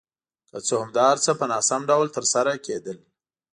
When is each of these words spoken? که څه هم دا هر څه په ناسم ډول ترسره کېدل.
که 0.49 0.57
څه 0.67 0.73
هم 0.81 0.89
دا 0.97 1.03
هر 1.11 1.17
څه 1.25 1.31
په 1.39 1.45
ناسم 1.51 1.81
ډول 1.89 2.07
ترسره 2.17 2.53
کېدل. 2.65 2.97